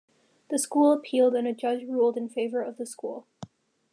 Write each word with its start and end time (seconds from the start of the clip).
The 0.49 0.57
school 0.57 0.91
appealed 0.93 1.35
and 1.35 1.47
a 1.47 1.53
judge 1.53 1.83
ruled 1.83 2.17
in 2.17 2.27
favor 2.27 2.59
of 2.63 2.77
the 2.77 2.87
school. 2.87 3.27